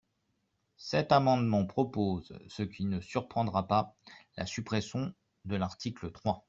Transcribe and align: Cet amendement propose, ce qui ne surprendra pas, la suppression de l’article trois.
Cet 0.77 1.11
amendement 1.11 1.67
propose, 1.67 2.35
ce 2.47 2.63
qui 2.63 2.85
ne 2.85 3.01
surprendra 3.01 3.67
pas, 3.67 3.95
la 4.35 4.47
suppression 4.47 5.13
de 5.45 5.55
l’article 5.57 6.11
trois. 6.11 6.39